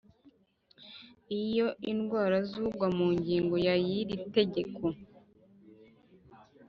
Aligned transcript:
Iyo 1.41 1.67
indwara 1.91 2.37
z 2.49 2.51
ugwa 2.65 2.87
mu 2.97 3.07
ngingo 3.17 3.55
ya 3.65 3.75
y 3.87 3.89
iri 3.99 4.15
tegeko 4.35 4.83